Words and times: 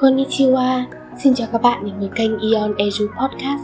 Konnichiwa, 0.00 0.84
xin 1.22 1.34
chào 1.34 1.48
các 1.52 1.62
bạn 1.62 1.84
đến 1.84 1.94
với 1.98 2.08
kênh 2.16 2.38
Ion 2.38 2.74
Edu 2.76 3.06
Podcast. 3.06 3.62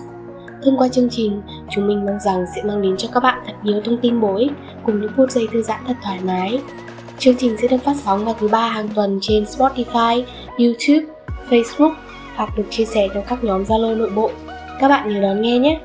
Thông 0.65 0.79
qua 0.79 0.89
chương 0.89 1.11
trình, 1.11 1.43
chúng 1.71 1.87
mình 1.87 2.07
mong 2.07 2.21
rằng 2.21 2.45
sẽ 2.57 2.63
mang 2.63 2.83
đến 2.83 2.97
cho 2.97 3.09
các 3.13 3.23
bạn 3.23 3.43
thật 3.47 3.53
nhiều 3.63 3.81
thông 3.85 3.97
tin 4.03 4.21
bổ 4.21 4.37
ích 4.37 4.53
cùng 4.87 5.01
những 5.01 5.11
phút 5.17 5.31
giây 5.31 5.47
thư 5.53 5.63
giãn 5.63 5.81
thật 5.87 5.95
thoải 6.03 6.21
mái. 6.25 6.61
Chương 7.19 7.37
trình 7.37 7.57
sẽ 7.63 7.69
được 7.69 7.77
phát 7.85 7.97
sóng 8.05 8.25
vào 8.25 8.35
thứ 8.41 8.49
ba 8.49 8.69
hàng 8.69 8.89
tuần 8.95 9.19
trên 9.23 9.45
Spotify, 9.45 10.23
YouTube, 10.59 11.15
Facebook 11.51 11.95
hoặc 12.37 12.51
được 12.57 12.65
chia 12.71 12.85
sẻ 12.85 13.09
trong 13.15 13.25
các 13.29 13.45
nhóm 13.45 13.63
Zalo 13.63 13.99
nội 13.99 14.11
bộ. 14.11 14.31
Các 14.81 14.89
bạn 14.89 15.09
nhớ 15.09 15.21
đón 15.21 15.43
nghe 15.43 15.59
nhé! 15.59 15.81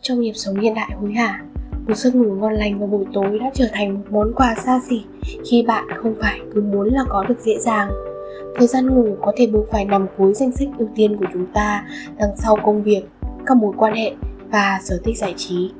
Trong 0.00 0.20
nhịp 0.20 0.32
sống 0.34 0.60
hiện 0.60 0.74
đại 0.74 0.90
hối 1.00 1.12
hả, 1.12 1.42
một 1.88 1.94
giấc 1.94 2.14
ngủ 2.14 2.34
ngon 2.34 2.52
lành 2.52 2.78
vào 2.78 2.88
buổi 2.88 3.04
tối 3.12 3.38
đã 3.38 3.50
trở 3.54 3.66
thành 3.72 3.94
một 3.94 4.04
món 4.10 4.32
quà 4.34 4.54
xa 4.54 4.80
xỉ 4.88 5.02
khi 5.50 5.64
bạn 5.66 5.84
không 5.96 6.14
phải 6.20 6.40
cứ 6.54 6.62
muốn 6.62 6.88
là 6.88 7.04
có 7.08 7.24
được 7.28 7.38
dễ 7.44 7.58
dàng 7.58 8.11
thời 8.56 8.66
gian 8.66 8.86
ngủ 8.86 9.16
có 9.22 9.32
thể 9.36 9.46
buộc 9.46 9.70
phải 9.70 9.84
nằm 9.84 10.06
cuối 10.18 10.34
danh 10.34 10.52
sách 10.52 10.68
ưu 10.78 10.88
tiên 10.94 11.16
của 11.16 11.26
chúng 11.32 11.46
ta, 11.46 11.84
đằng 12.18 12.36
sau 12.36 12.56
công 12.64 12.82
việc, 12.82 13.02
các 13.46 13.56
mối 13.56 13.72
quan 13.76 13.94
hệ 13.94 14.12
và 14.50 14.80
sở 14.82 15.00
thích 15.04 15.18
giải 15.18 15.34
trí. 15.36 15.70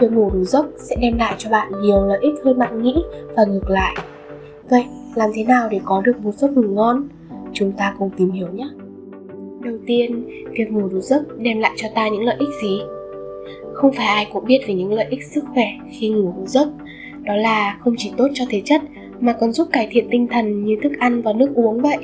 Việc 0.00 0.12
ngủ 0.12 0.30
đủ 0.30 0.44
giấc 0.44 0.66
sẽ 0.78 0.96
đem 1.00 1.18
lại 1.18 1.34
cho 1.38 1.50
bạn 1.50 1.72
nhiều 1.82 2.06
lợi 2.06 2.18
ích 2.20 2.34
hơn 2.44 2.58
bạn 2.58 2.82
nghĩ 2.82 2.94
và 3.36 3.44
ngược 3.44 3.70
lại. 3.70 3.96
Vậy, 4.70 4.84
làm 5.14 5.30
thế 5.34 5.44
nào 5.44 5.68
để 5.68 5.80
có 5.84 6.02
được 6.04 6.20
một 6.20 6.34
giấc 6.34 6.56
ngủ 6.56 6.62
ngon? 6.62 7.08
Chúng 7.52 7.72
ta 7.72 7.94
cùng 7.98 8.10
tìm 8.16 8.30
hiểu 8.30 8.48
nhé. 8.52 8.68
Đầu 9.60 9.78
tiên, 9.86 10.24
việc 10.52 10.72
ngủ 10.72 10.88
đủ 10.88 11.00
giấc 11.00 11.38
đem 11.38 11.60
lại 11.60 11.72
cho 11.76 11.88
ta 11.94 12.08
những 12.08 12.24
lợi 12.24 12.36
ích 12.38 12.48
gì? 12.62 12.80
Không 13.74 13.92
phải 13.92 14.06
ai 14.06 14.26
cũng 14.32 14.44
biết 14.44 14.60
về 14.68 14.74
những 14.74 14.92
lợi 14.92 15.06
ích 15.10 15.24
sức 15.24 15.44
khỏe 15.54 15.66
khi 15.90 16.08
ngủ 16.08 16.34
đủ 16.36 16.46
giấc 16.46 16.68
đó 17.24 17.36
là 17.36 17.76
không 17.80 17.94
chỉ 17.98 18.12
tốt 18.16 18.28
cho 18.34 18.44
thể 18.50 18.62
chất 18.64 18.82
mà 19.20 19.32
còn 19.40 19.52
giúp 19.52 19.68
cải 19.72 19.88
thiện 19.90 20.08
tinh 20.10 20.28
thần 20.28 20.64
như 20.64 20.76
thức 20.82 20.92
ăn 20.98 21.22
và 21.22 21.32
nước 21.32 21.50
uống 21.54 21.80
vậy. 21.80 21.98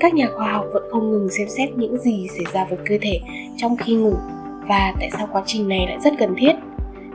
Các 0.00 0.14
nhà 0.14 0.28
khoa 0.36 0.52
học 0.52 0.66
vẫn 0.72 0.82
không 0.90 1.10
ngừng 1.10 1.28
xem 1.30 1.48
xét 1.48 1.68
những 1.76 1.98
gì 1.98 2.26
xảy 2.36 2.44
ra 2.52 2.66
với 2.70 2.78
cơ 2.86 2.94
thể 3.00 3.20
trong 3.56 3.76
khi 3.76 3.94
ngủ 3.94 4.14
và 4.68 4.94
tại 5.00 5.10
sao 5.12 5.28
quá 5.32 5.42
trình 5.46 5.68
này 5.68 5.86
lại 5.86 5.98
rất 6.04 6.12
cần 6.18 6.34
thiết. 6.38 6.52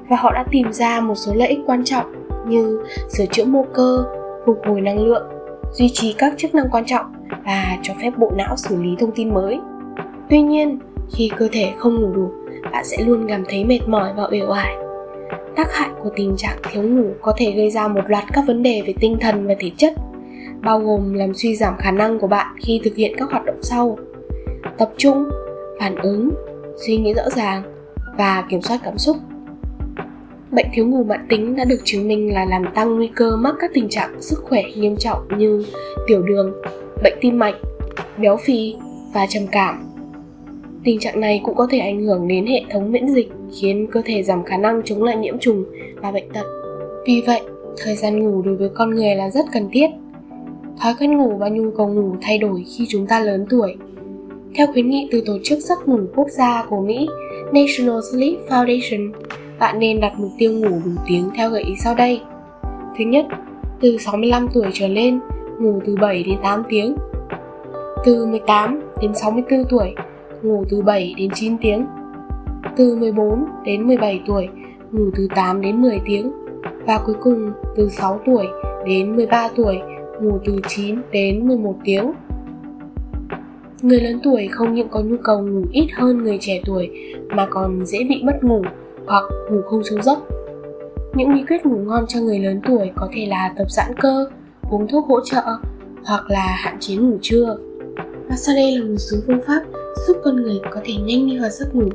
Và 0.10 0.16
họ 0.16 0.32
đã 0.34 0.46
tìm 0.52 0.74
ra 0.74 1.00
một 1.00 1.16
số 1.16 1.34
lợi 1.34 1.48
ích 1.48 1.60
quan 1.66 1.84
trọng 1.84 2.06
như 2.48 2.80
sửa 3.10 3.26
chữa 3.26 3.46
mô 3.46 3.66
cơ, 3.74 4.06
phục 4.46 4.62
hồi 4.66 4.82
năng 4.82 5.00
lượng, 5.00 5.24
duy 5.72 5.90
trì 5.90 6.14
các 6.18 6.34
chức 6.38 6.56
năng 6.56 6.70
quan 6.72 6.86
trọng 6.86 7.06
và 7.46 7.78
cho 7.82 7.94
phép 8.02 8.12
bộ 8.18 8.32
não 8.38 8.56
xử 8.58 8.84
lý 8.84 8.90
thông 9.00 9.12
tin 9.12 9.34
mới. 9.34 9.60
Tuy 10.30 10.42
nhiên, 10.42 10.80
khi 11.16 11.32
cơ 11.38 11.48
thể 11.52 11.72
không 11.78 11.96
ngủ 11.96 12.14
đủ, 12.14 12.32
bạn 12.72 12.86
sẽ 12.86 13.04
luôn 13.06 13.26
cảm 13.28 13.44
thấy 13.50 13.66
mệt 13.66 13.80
mỏi 13.88 14.14
và 14.18 14.28
uể 14.32 14.42
oải 14.42 14.83
tác 15.56 15.74
hại 15.74 15.90
của 16.04 16.10
tình 16.16 16.36
trạng 16.38 16.58
thiếu 16.72 16.84
ngủ 16.84 17.14
có 17.22 17.34
thể 17.38 17.52
gây 17.52 17.72
ra 17.72 17.88
một 17.88 18.02
loạt 18.08 18.24
các 18.34 18.44
vấn 18.48 18.64
đề 18.64 18.84
về 18.88 18.94
tinh 19.00 19.18
thần 19.22 19.48
và 19.48 19.54
thể 19.60 19.72
chất, 19.78 19.94
bao 20.62 20.80
gồm 20.80 21.14
làm 21.14 21.34
suy 21.34 21.56
giảm 21.56 21.78
khả 21.78 21.92
năng 21.92 22.20
của 22.20 22.28
bạn 22.28 22.56
khi 22.62 22.82
thực 22.84 22.96
hiện 22.96 23.14
các 23.18 23.32
hoạt 23.32 23.46
động 23.46 23.60
sau. 23.62 23.98
Tập 24.78 24.92
trung, 24.98 25.30
phản 25.80 25.96
ứng, 25.96 26.30
suy 26.86 26.98
nghĩ 26.98 27.14
rõ 27.14 27.30
ràng 27.30 27.64
và 28.18 28.44
kiểm 28.50 28.62
soát 28.62 28.80
cảm 28.84 28.98
xúc. 28.98 29.18
Bệnh 30.52 30.68
thiếu 30.74 30.88
ngủ 30.88 31.04
mãn 31.04 31.26
tính 31.30 31.56
đã 31.56 31.66
được 31.66 31.80
chứng 31.84 32.08
minh 32.08 32.34
là 32.34 32.46
làm 32.46 32.66
tăng 32.76 32.96
nguy 32.96 33.10
cơ 33.16 33.36
mắc 33.36 33.56
các 33.60 33.72
tình 33.74 33.90
trạng 33.90 34.22
sức 34.22 34.44
khỏe 34.44 34.64
nghiêm 34.76 34.96
trọng 34.98 35.38
như 35.38 35.66
tiểu 36.08 36.22
đường, 36.22 36.54
bệnh 37.04 37.18
tim 37.22 37.40
mạch, 37.40 37.56
béo 38.18 38.38
phì 38.38 38.76
và 39.14 39.26
trầm 39.30 39.44
cảm. 39.52 39.93
Tình 40.84 41.00
trạng 41.00 41.20
này 41.20 41.42
cũng 41.44 41.56
có 41.56 41.68
thể 41.70 41.80
ảnh 41.80 42.00
hưởng 42.00 42.28
đến 42.28 42.46
hệ 42.46 42.62
thống 42.72 42.92
miễn 42.92 43.08
dịch, 43.08 43.30
khiến 43.60 43.88
cơ 43.92 44.02
thể 44.06 44.24
giảm 44.24 44.44
khả 44.44 44.58
năng 44.58 44.82
chống 44.86 45.04
lại 45.04 45.18
nhiễm 45.18 45.40
trùng 45.40 45.66
và 46.02 46.12
bệnh 46.12 46.30
tật. 46.34 46.46
Vì 47.08 47.24
vậy, 47.28 47.42
thời 47.78 47.96
gian 47.96 48.20
ngủ 48.20 48.42
đối 48.42 48.56
với 48.56 48.70
con 48.70 48.90
người 48.90 49.16
là 49.16 49.30
rất 49.30 49.46
cần 49.54 49.70
thiết. 49.72 49.88
Thói 50.82 50.94
quen 51.00 51.18
ngủ 51.18 51.38
và 51.38 51.50
nhu 51.50 51.72
cầu 51.78 51.88
ngủ 51.88 52.16
thay 52.22 52.38
đổi 52.38 52.64
khi 52.78 52.86
chúng 52.90 53.08
ta 53.08 53.20
lớn 53.20 53.46
tuổi. 53.50 53.76
Theo 54.56 54.68
khuyến 54.74 54.90
nghị 54.90 55.08
từ 55.12 55.24
Tổ 55.26 55.38
chức 55.44 55.60
Giấc 55.60 55.88
ngủ 55.88 56.00
Quốc 56.16 56.28
gia 56.30 56.66
của 56.70 56.82
Mỹ, 56.82 57.08
National 57.54 58.00
Sleep 58.12 58.38
Foundation, 58.50 59.12
bạn 59.60 59.80
nên 59.80 60.00
đặt 60.00 60.14
mục 60.18 60.32
tiêu 60.38 60.52
ngủ 60.52 60.80
đủ 60.86 60.92
tiếng 61.08 61.30
theo 61.36 61.50
gợi 61.50 61.64
ý 61.64 61.74
sau 61.84 61.96
đây. 61.96 62.22
Thứ 62.98 63.04
nhất, 63.04 63.26
từ 63.82 63.98
65 63.98 64.48
tuổi 64.54 64.66
trở 64.74 64.88
lên, 64.88 65.20
ngủ 65.60 65.80
từ 65.86 65.96
7 66.02 66.24
đến 66.24 66.36
8 66.44 66.64
tiếng. 66.70 66.96
Từ 68.06 68.26
18 68.26 68.82
đến 69.02 69.16
64 69.16 69.64
tuổi, 69.70 69.96
ngủ 70.44 70.64
từ 70.70 70.82
7 70.82 71.14
đến 71.18 71.30
9 71.34 71.58
tiếng. 71.58 71.86
Từ 72.78 72.96
14 72.96 73.46
đến 73.66 73.88
17 73.88 74.22
tuổi, 74.28 74.48
ngủ 74.92 75.04
từ 75.16 75.28
8 75.36 75.62
đến 75.62 75.82
10 75.82 76.00
tiếng. 76.06 76.32
Và 76.86 77.00
cuối 77.06 77.16
cùng, 77.22 77.52
từ 77.76 77.90
6 77.90 78.20
tuổi 78.26 78.48
đến 78.86 79.16
13 79.16 79.50
tuổi, 79.56 79.80
ngủ 80.22 80.40
từ 80.46 80.60
9 80.68 80.96
đến 81.12 81.48
11 81.48 81.76
tiếng. 81.84 82.12
Người 83.82 84.02
lớn 84.02 84.20
tuổi 84.24 84.48
không 84.52 84.74
những 84.74 84.90
có 84.90 85.02
nhu 85.02 85.18
cầu 85.24 85.42
ngủ 85.42 85.62
ít 85.72 85.88
hơn 85.94 86.24
người 86.24 86.38
trẻ 86.42 86.62
tuổi 86.66 86.92
mà 87.30 87.48
còn 87.50 87.86
dễ 87.86 88.04
bị 88.10 88.24
mất 88.24 88.44
ngủ 88.44 88.62
hoặc 89.08 89.24
ngủ 89.52 89.62
không 89.62 89.84
sâu 89.84 90.02
giấc. 90.02 90.20
Những 91.14 91.34
bí 91.34 91.44
quyết 91.48 91.66
ngủ 91.66 91.78
ngon 91.78 92.06
cho 92.08 92.20
người 92.20 92.40
lớn 92.40 92.62
tuổi 92.68 92.92
có 92.96 93.10
thể 93.14 93.26
là 93.26 93.54
tập 93.58 93.66
giãn 93.70 93.92
cơ, 94.02 94.26
uống 94.70 94.88
thuốc 94.88 95.08
hỗ 95.08 95.20
trợ 95.26 95.42
hoặc 96.06 96.24
là 96.30 96.56
hạn 96.58 96.78
chế 96.80 96.96
ngủ 96.96 97.18
trưa. 97.22 97.58
Và 98.34 98.38
sau 98.38 98.56
đây 98.56 98.78
là 98.78 98.86
một 98.86 98.98
số 98.98 99.18
phương 99.28 99.42
pháp 99.48 99.64
giúp 100.08 100.18
con 100.24 100.36
người 100.36 100.60
có 100.72 100.82
thể 100.84 100.94
nhanh 100.94 101.28
đi 101.28 101.38
vào 101.38 101.50
giấc 101.50 101.76
ngủ. 101.76 101.90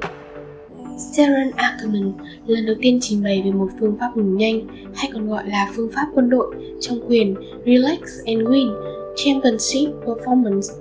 Sharon 1.13 1.51
Ackerman, 1.57 2.13
lần 2.47 2.67
đầu 2.67 2.77
tiên 2.81 2.99
trình 3.03 3.23
bày 3.23 3.43
về 3.45 3.51
một 3.51 3.69
phương 3.81 3.97
pháp 4.01 4.17
ngủ 4.17 4.23
nhanh, 4.23 4.61
hay 4.95 5.11
còn 5.15 5.29
gọi 5.29 5.49
là 5.49 5.71
phương 5.77 5.91
pháp 5.95 6.07
quân 6.15 6.31
đội, 6.31 6.55
trong 6.81 7.01
quyền 7.09 7.35
Relax 7.67 7.99
and 8.27 8.43
Win, 8.43 8.75
Championship 9.17 9.95
Performance. 10.07 10.75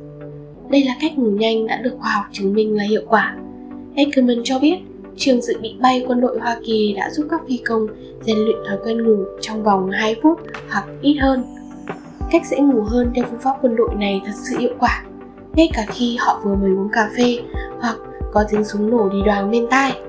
Đây 0.69 0.84
là 0.84 0.95
cách 1.01 1.18
ngủ 1.18 1.29
nhanh 1.29 1.68
đã 1.68 1.78
được 1.78 1.94
khoa 2.00 2.12
học 2.12 2.25
chứng 2.31 2.53
minh 2.53 2.75
là 2.75 2.84
hiệu 2.84 3.01
quả. 3.07 3.38
Ackerman 3.95 4.41
cho 4.44 4.59
biết, 4.59 4.78
trường 5.16 5.41
dự 5.41 5.59
bị 5.62 5.75
bay 5.79 6.03
quân 6.07 6.22
đội 6.22 6.39
Hoa 6.39 6.59
Kỳ 6.66 6.94
đã 6.94 7.09
giúp 7.09 7.28
các 7.29 7.41
phi 7.47 7.57
công 7.57 7.88
rèn 8.25 8.38
luyện 8.38 8.57
thói 8.68 8.78
quen 8.84 9.06
ngủ 9.06 9.24
trong 9.41 9.63
vòng 9.63 9.89
2 9.91 10.16
phút 10.24 10.39
hoặc 10.69 10.85
ít 11.01 11.16
hơn. 11.16 11.44
Cách 12.31 12.41
dễ 12.45 12.57
ngủ 12.57 12.81
hơn 12.81 13.12
theo 13.16 13.25
phương 13.29 13.41
pháp 13.41 13.53
quân 13.62 13.75
đội 13.75 13.89
này 13.95 14.22
thật 14.25 14.34
sự 14.50 14.57
hiệu 14.59 14.74
quả 14.79 15.03
ngay 15.57 15.69
cả 15.73 15.85
khi 15.90 16.18
họ 16.19 16.41
vừa 16.44 16.56
mới 16.56 16.72
uống 16.72 16.90
cà 16.90 17.09
phê 17.18 17.38
hoặc 17.79 17.95
có 18.34 18.45
tiếng 18.50 18.63
súng 18.63 18.90
nổ 18.90 19.09
đi 19.09 19.22
đoàn 19.25 19.51
bên 19.51 19.68
tai. 19.69 20.01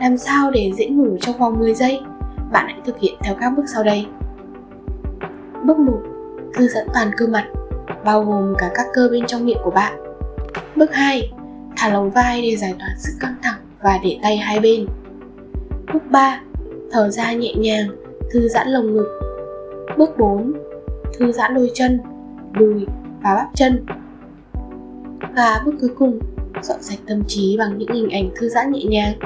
Làm 0.00 0.16
sao 0.16 0.50
để 0.50 0.72
dễ 0.76 0.86
ngủ 0.86 1.16
trong 1.20 1.38
vòng 1.38 1.58
10 1.58 1.74
giây? 1.74 2.00
Bạn 2.52 2.66
hãy 2.68 2.80
thực 2.84 2.98
hiện 2.98 3.14
theo 3.20 3.34
các 3.40 3.50
bước 3.56 3.62
sau 3.74 3.84
đây. 3.84 4.06
Bước 5.64 5.78
1. 5.78 6.00
Thư 6.54 6.68
giãn 6.68 6.86
toàn 6.94 7.10
cơ 7.16 7.26
mặt, 7.26 7.44
bao 8.04 8.24
gồm 8.24 8.54
cả 8.58 8.70
các 8.74 8.86
cơ 8.94 9.08
bên 9.12 9.26
trong 9.26 9.46
miệng 9.46 9.58
của 9.64 9.70
bạn. 9.70 9.92
Bước 10.76 10.94
2. 10.94 11.32
Thả 11.76 11.88
lỏng 11.88 12.10
vai 12.10 12.42
để 12.42 12.56
giải 12.56 12.74
tỏa 12.78 12.88
sự 12.98 13.12
căng 13.20 13.34
thẳng 13.42 13.60
và 13.82 13.98
để 14.04 14.18
tay 14.22 14.36
hai 14.36 14.60
bên. 14.60 14.86
Bước 15.92 16.10
3. 16.10 16.40
Thở 16.90 17.10
ra 17.10 17.32
nhẹ 17.32 17.54
nhàng, 17.54 17.88
thư 18.30 18.48
giãn 18.48 18.68
lồng 18.68 18.92
ngực. 18.92 19.20
Bước 19.98 20.18
4. 20.18 20.52
Thư 21.18 21.32
giãn 21.32 21.54
đôi 21.54 21.70
chân, 21.74 22.00
đùi 22.52 22.86
và 23.22 23.34
bắp 23.34 23.48
chân 23.54 23.86
và 25.36 25.62
bước 25.64 25.74
cuối 25.80 25.90
cùng, 25.98 26.18
dọn 26.62 26.82
sạch 26.82 26.98
tâm 27.06 27.22
trí 27.28 27.56
bằng 27.58 27.78
những 27.78 27.92
hình 27.92 28.10
ảnh 28.10 28.30
thư 28.36 28.48
giãn 28.48 28.72
nhẹ 28.72 28.84
nhàng. 28.84 29.18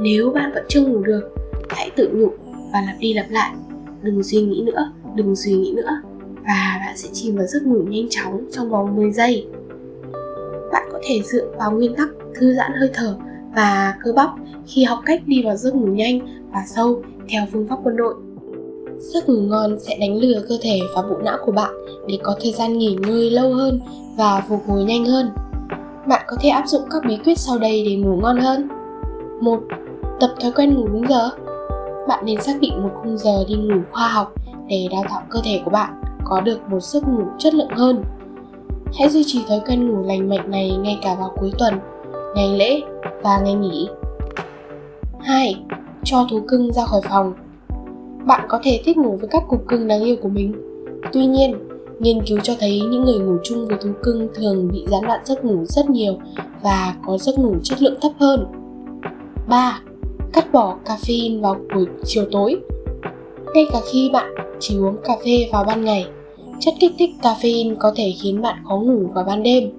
Nếu 0.00 0.30
bạn 0.30 0.52
vẫn 0.54 0.64
chưa 0.68 0.80
ngủ 0.80 1.02
được, 1.02 1.34
hãy 1.68 1.90
tự 1.96 2.10
nhủ 2.14 2.30
và 2.72 2.80
lặp 2.86 2.96
đi 3.00 3.14
lặp 3.14 3.26
lại. 3.30 3.54
Đừng 4.02 4.22
suy 4.22 4.40
nghĩ 4.40 4.62
nữa, 4.66 4.92
đừng 5.14 5.36
suy 5.36 5.52
nghĩ 5.52 5.72
nữa. 5.76 6.02
Và 6.34 6.80
bạn 6.86 6.96
sẽ 6.96 7.08
chìm 7.12 7.36
vào 7.36 7.46
giấc 7.46 7.62
ngủ 7.62 7.82
nhanh 7.82 8.06
chóng 8.10 8.46
trong 8.52 8.70
vòng 8.70 8.96
10 8.96 9.12
giây. 9.12 9.46
Bạn 10.72 10.88
có 10.92 10.98
thể 11.08 11.22
dựa 11.24 11.46
vào 11.58 11.72
nguyên 11.72 11.94
tắc 11.94 12.08
thư 12.34 12.54
giãn 12.54 12.72
hơi 12.72 12.90
thở 12.94 13.16
và 13.54 13.94
cơ 14.04 14.12
bắp 14.12 14.30
khi 14.66 14.84
học 14.84 14.98
cách 15.06 15.22
đi 15.26 15.42
vào 15.42 15.56
giấc 15.56 15.74
ngủ 15.74 15.86
nhanh 15.86 16.20
và 16.52 16.64
sâu 16.66 17.02
theo 17.28 17.46
phương 17.52 17.68
pháp 17.68 17.76
quân 17.84 17.96
đội. 17.96 18.14
Giấc 18.98 19.28
ngủ 19.28 19.40
ngon 19.40 19.78
sẽ 19.78 19.96
đánh 20.00 20.16
lừa 20.16 20.40
cơ 20.48 20.58
thể 20.62 20.80
và 20.94 21.02
bộ 21.02 21.16
não 21.22 21.38
của 21.44 21.52
bạn 21.52 21.70
để 22.08 22.18
có 22.22 22.36
thời 22.40 22.52
gian 22.52 22.78
nghỉ 22.78 22.96
ngơi 23.00 23.30
lâu 23.30 23.54
hơn 23.54 23.80
và 24.16 24.44
phục 24.48 24.60
hồi 24.68 24.84
nhanh 24.84 25.04
hơn. 25.04 25.30
Bạn 26.08 26.24
có 26.26 26.36
thể 26.40 26.48
áp 26.48 26.66
dụng 26.66 26.82
các 26.90 27.02
bí 27.08 27.16
quyết 27.24 27.38
sau 27.38 27.58
đây 27.58 27.84
để 27.84 27.96
ngủ 27.96 28.16
ngon 28.16 28.36
hơn. 28.36 28.68
1. 29.40 29.60
Tập 30.20 30.34
thói 30.40 30.52
quen 30.52 30.74
ngủ 30.74 30.88
đúng 30.88 31.08
giờ. 31.08 31.30
Bạn 32.08 32.24
nên 32.26 32.42
xác 32.42 32.60
định 32.60 32.82
một 32.82 32.90
khung 32.94 33.18
giờ 33.18 33.44
đi 33.48 33.54
ngủ 33.54 33.80
khoa 33.90 34.08
học 34.08 34.32
để 34.68 34.88
đào 34.90 35.02
tạo 35.10 35.22
cơ 35.30 35.40
thể 35.44 35.60
của 35.64 35.70
bạn 35.70 36.02
có 36.24 36.40
được 36.40 36.58
một 36.70 36.82
giấc 36.82 37.08
ngủ 37.08 37.22
chất 37.38 37.54
lượng 37.54 37.76
hơn. 37.76 38.04
Hãy 38.98 39.10
duy 39.10 39.24
trì 39.26 39.44
thói 39.48 39.60
quen 39.66 39.88
ngủ 39.88 40.02
lành 40.02 40.28
mạnh 40.28 40.50
này 40.50 40.76
ngay 40.76 40.98
cả 41.02 41.16
vào 41.20 41.32
cuối 41.40 41.52
tuần, 41.58 41.74
ngày 42.34 42.48
lễ 42.48 42.80
và 43.22 43.38
ngày 43.38 43.54
nghỉ. 43.54 43.88
2. 45.20 45.56
Cho 46.04 46.26
thú 46.30 46.40
cưng 46.48 46.72
ra 46.72 46.84
khỏi 46.84 47.00
phòng. 47.08 47.34
Bạn 48.26 48.46
có 48.48 48.60
thể 48.62 48.80
thích 48.84 48.96
ngủ 48.96 49.16
với 49.16 49.28
các 49.28 49.42
cục 49.48 49.68
cưng 49.68 49.88
đáng 49.88 50.04
yêu 50.04 50.16
của 50.22 50.28
mình. 50.28 50.52
Tuy 51.12 51.26
nhiên, 51.26 51.54
Nghiên 51.98 52.22
cứu 52.26 52.38
cho 52.42 52.54
thấy 52.60 52.80
những 52.90 53.04
người 53.04 53.18
ngủ 53.18 53.36
chung 53.42 53.66
với 53.66 53.76
thú 53.80 53.90
cưng 54.02 54.28
thường 54.34 54.68
bị 54.72 54.84
gián 54.88 55.02
đoạn 55.02 55.20
giấc 55.24 55.44
ngủ 55.44 55.64
rất 55.64 55.90
nhiều 55.90 56.18
và 56.62 56.96
có 57.06 57.18
giấc 57.18 57.38
ngủ 57.38 57.54
chất 57.62 57.82
lượng 57.82 57.94
thấp 58.02 58.12
hơn. 58.20 58.46
3. 59.48 59.80
Cắt 60.32 60.52
bỏ 60.52 60.76
caffeine 60.84 61.40
vào 61.40 61.56
buổi 61.74 61.86
chiều 62.04 62.24
tối. 62.32 62.56
Ngay 63.54 63.66
cả 63.72 63.80
khi 63.92 64.10
bạn 64.12 64.34
chỉ 64.60 64.76
uống 64.78 64.96
cà 65.04 65.16
phê 65.24 65.48
vào 65.52 65.64
ban 65.64 65.84
ngày, 65.84 66.06
Chất 66.60 66.74
kích 66.80 66.92
thích 66.98 67.10
caffeine 67.22 67.74
có 67.78 67.92
thể 67.96 68.12
khiến 68.22 68.42
bạn 68.42 68.56
khó 68.68 68.76
ngủ 68.76 69.10
vào 69.14 69.24
ban 69.24 69.42
đêm. 69.42 69.70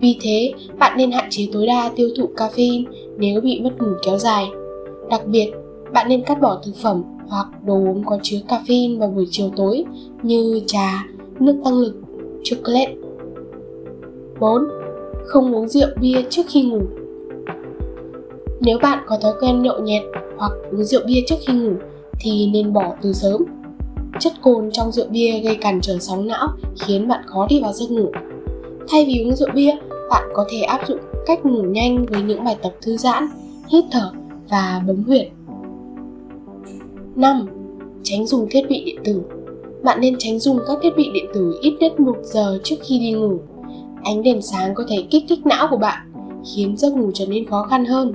Vì 0.00 0.16
thế, 0.22 0.52
bạn 0.78 0.98
nên 0.98 1.10
hạn 1.10 1.24
chế 1.30 1.48
tối 1.52 1.66
đa 1.66 1.90
tiêu 1.96 2.08
thụ 2.18 2.30
caffeine 2.36 2.84
nếu 3.18 3.40
bị 3.40 3.60
mất 3.60 3.70
ngủ 3.78 3.92
kéo 4.06 4.18
dài. 4.18 4.44
Đặc 5.10 5.26
biệt, 5.26 5.52
bạn 5.92 6.08
nên 6.08 6.22
cắt 6.22 6.40
bỏ 6.40 6.60
thực 6.64 6.76
phẩm 6.76 7.02
hoặc 7.32 7.46
đồ 7.64 7.74
uống 7.74 8.02
có 8.06 8.18
chứa 8.22 8.36
caffeine 8.48 8.98
vào 8.98 9.08
buổi 9.08 9.26
chiều 9.30 9.50
tối 9.56 9.84
như 10.22 10.60
trà, 10.66 11.04
nước 11.40 11.60
tăng 11.64 11.80
lực, 11.80 11.94
chocolate. 12.44 12.94
4. 14.40 14.62
Không 15.24 15.54
uống 15.54 15.68
rượu 15.68 15.88
bia 16.00 16.22
trước 16.30 16.42
khi 16.48 16.62
ngủ 16.62 16.80
Nếu 18.60 18.78
bạn 18.82 19.04
có 19.06 19.18
thói 19.18 19.32
quen 19.40 19.62
nhậu 19.62 19.78
nhẹt 19.78 20.02
hoặc 20.36 20.52
uống 20.72 20.84
rượu 20.84 21.00
bia 21.06 21.20
trước 21.26 21.36
khi 21.46 21.52
ngủ 21.52 21.72
thì 22.20 22.50
nên 22.52 22.72
bỏ 22.72 22.94
từ 23.02 23.12
sớm. 23.12 23.42
Chất 24.20 24.32
cồn 24.42 24.70
trong 24.72 24.92
rượu 24.92 25.06
bia 25.10 25.40
gây 25.40 25.54
cản 25.54 25.80
trở 25.80 25.98
sóng 26.00 26.26
não 26.26 26.48
khiến 26.80 27.08
bạn 27.08 27.20
khó 27.26 27.46
đi 27.50 27.60
vào 27.60 27.72
giấc 27.72 27.90
ngủ. 27.90 28.10
Thay 28.88 29.04
vì 29.04 29.24
uống 29.24 29.36
rượu 29.36 29.48
bia, 29.54 29.72
bạn 30.10 30.28
có 30.34 30.44
thể 30.52 30.60
áp 30.60 30.80
dụng 30.88 30.98
cách 31.26 31.46
ngủ 31.46 31.62
nhanh 31.62 32.06
với 32.06 32.22
những 32.22 32.44
bài 32.44 32.56
tập 32.62 32.72
thư 32.82 32.96
giãn, 32.96 33.26
hít 33.68 33.84
thở 33.92 34.10
và 34.48 34.82
bấm 34.86 35.02
huyệt. 35.04 35.28
5. 37.16 37.46
Tránh 38.02 38.26
dùng 38.26 38.46
thiết 38.50 38.62
bị 38.68 38.84
điện 38.84 38.98
tử 39.04 39.22
Bạn 39.82 40.00
nên 40.00 40.14
tránh 40.18 40.38
dùng 40.38 40.58
các 40.68 40.78
thiết 40.82 40.96
bị 40.96 41.10
điện 41.14 41.26
tử 41.34 41.58
ít 41.62 41.74
nhất 41.80 42.00
1 42.00 42.16
giờ 42.22 42.58
trước 42.64 42.76
khi 42.82 42.98
đi 42.98 43.12
ngủ. 43.12 43.38
Ánh 44.04 44.22
đèn 44.22 44.42
sáng 44.42 44.74
có 44.74 44.84
thể 44.88 45.04
kích 45.10 45.24
thích 45.28 45.46
não 45.46 45.66
của 45.70 45.76
bạn, 45.76 45.98
khiến 46.54 46.76
giấc 46.76 46.92
ngủ 46.92 47.10
trở 47.14 47.26
nên 47.26 47.46
khó 47.46 47.66
khăn 47.70 47.84
hơn. 47.84 48.12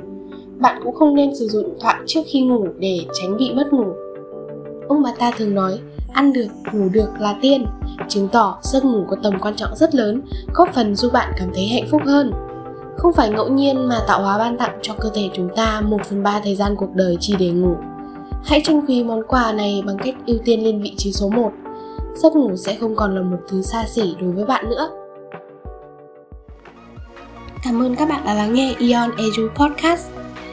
Bạn 0.59 0.81
cũng 0.83 0.95
không 0.95 1.15
nên 1.15 1.35
sử 1.35 1.47
dụng 1.47 1.63
điện 1.63 1.77
thoại 1.79 1.95
trước 2.05 2.21
khi 2.25 2.41
ngủ 2.41 2.67
để 2.79 2.99
tránh 3.13 3.37
bị 3.37 3.53
mất 3.53 3.73
ngủ. 3.73 3.85
Ông 4.87 5.03
bà 5.03 5.13
ta 5.19 5.31
thường 5.37 5.55
nói, 5.55 5.79
ăn 6.13 6.33
được, 6.33 6.47
ngủ 6.73 6.89
được 6.93 7.09
là 7.19 7.37
tiên, 7.41 7.65
chứng 8.07 8.27
tỏ 8.27 8.59
giấc 8.61 8.85
ngủ 8.85 9.03
có 9.09 9.15
tầm 9.23 9.33
quan 9.39 9.55
trọng 9.55 9.75
rất 9.75 9.95
lớn, 9.95 10.21
góp 10.53 10.69
phần 10.73 10.95
giúp 10.95 11.13
bạn 11.13 11.33
cảm 11.37 11.49
thấy 11.53 11.67
hạnh 11.67 11.87
phúc 11.91 12.01
hơn. 12.05 12.31
Không 12.97 13.13
phải 13.13 13.29
ngẫu 13.29 13.49
nhiên 13.49 13.87
mà 13.87 13.99
tạo 14.07 14.21
hóa 14.21 14.37
ban 14.37 14.57
tặng 14.57 14.79
cho 14.81 14.93
cơ 14.99 15.09
thể 15.13 15.29
chúng 15.33 15.49
ta 15.55 15.81
1 15.81 15.97
phần 16.09 16.23
3 16.23 16.41
thời 16.43 16.55
gian 16.55 16.75
cuộc 16.77 16.89
đời 16.93 17.17
chỉ 17.19 17.35
để 17.39 17.49
ngủ. 17.49 17.75
Hãy 18.47 18.61
trân 18.61 18.81
quý 18.87 19.03
món 19.03 19.21
quà 19.27 19.51
này 19.51 19.83
bằng 19.85 19.97
cách 20.03 20.15
ưu 20.25 20.37
tiên 20.45 20.63
lên 20.63 20.81
vị 20.81 20.93
trí 20.97 21.11
số 21.11 21.29
1. 21.29 21.51
Giấc 22.15 22.35
ngủ 22.35 22.55
sẽ 22.55 22.75
không 22.79 22.95
còn 22.95 23.15
là 23.15 23.21
một 23.21 23.37
thứ 23.49 23.61
xa 23.61 23.85
xỉ 23.95 24.15
đối 24.21 24.31
với 24.31 24.45
bạn 24.45 24.69
nữa. 24.69 24.89
Cảm 27.63 27.81
ơn 27.81 27.95
các 27.95 28.09
bạn 28.09 28.21
đã 28.25 28.33
lắng 28.33 28.53
nghe 28.53 28.75
Ion 28.79 29.11
Edu 29.17 29.49
Podcast. 29.55 30.07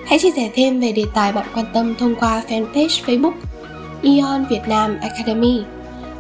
Hãy 0.07 0.19
chia 0.19 0.31
sẻ 0.31 0.51
thêm 0.55 0.81
về 0.81 0.93
đề 0.93 1.05
tài 1.15 1.33
bạn 1.33 1.47
quan 1.55 1.67
tâm 1.75 1.95
thông 1.95 2.15
qua 2.15 2.43
fanpage 2.49 3.05
Facebook 3.05 3.33
Ion 4.03 4.45
Việt 4.51 4.63
Nam 4.69 4.99
Academy. 5.01 5.63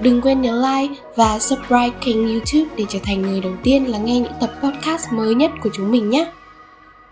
Đừng 0.01 0.21
quên 0.21 0.43
nhấn 0.43 0.55
like 0.55 0.95
và 1.17 1.39
subscribe 1.39 1.97
kênh 2.05 2.29
YouTube 2.29 2.75
để 2.77 2.85
trở 2.89 2.99
thành 3.03 3.23
người 3.23 3.41
đầu 3.41 3.53
tiên 3.63 3.91
lắng 3.91 4.05
nghe 4.05 4.21
những 4.21 4.33
tập 4.41 4.51
podcast 4.63 5.13
mới 5.13 5.35
nhất 5.35 5.51
của 5.63 5.71
chúng 5.73 5.91
mình 5.91 6.11
nhé. 6.11 6.33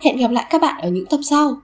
Hẹn 0.00 0.16
gặp 0.16 0.30
lại 0.30 0.46
các 0.50 0.60
bạn 0.62 0.80
ở 0.80 0.88
những 0.88 1.06
tập 1.06 1.20
sau. 1.30 1.61